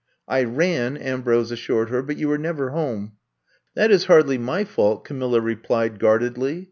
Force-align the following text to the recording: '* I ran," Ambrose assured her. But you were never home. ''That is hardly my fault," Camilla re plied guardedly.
'* 0.19 0.21
I 0.27 0.43
ran," 0.45 0.97
Ambrose 0.97 1.51
assured 1.51 1.91
her. 1.91 2.01
But 2.01 2.17
you 2.17 2.27
were 2.29 2.39
never 2.39 2.71
home. 2.71 3.17
''That 3.75 3.91
is 3.91 4.05
hardly 4.05 4.39
my 4.39 4.63
fault," 4.63 5.05
Camilla 5.05 5.39
re 5.41 5.53
plied 5.55 5.99
guardedly. 5.99 6.59